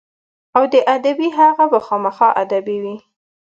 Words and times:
او 0.57 0.63
د 0.73 0.75
ادبي 0.95 1.27
هغه 1.39 1.65
به 1.71 1.79
خامخا 1.87 2.29
ادبي 2.43 2.77
وي. 2.83 2.97